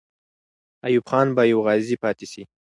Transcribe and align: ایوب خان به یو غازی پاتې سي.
ایوب 0.85 1.05
خان 1.09 1.27
به 1.35 1.43
یو 1.51 1.59
غازی 1.65 1.95
پاتې 2.03 2.25
سي. 2.31 2.43